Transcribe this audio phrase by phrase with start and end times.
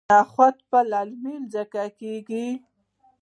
[0.09, 2.47] نخود په للمي ځمکو کې کیږي.